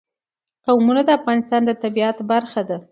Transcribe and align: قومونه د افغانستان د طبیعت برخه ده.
قومونه 0.65 1.01
د 1.05 1.09
افغانستان 1.19 1.61
د 1.65 1.71
طبیعت 1.83 2.17
برخه 2.31 2.61
ده. 2.69 2.77